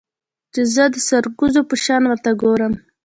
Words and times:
چې 0.53 0.61
زه 0.73 0.83
د 0.93 0.95
سرکوزو 1.07 1.61
په 1.69 1.75
شان 1.83 2.03
ورته 2.07 2.31
گورم. 2.41 2.73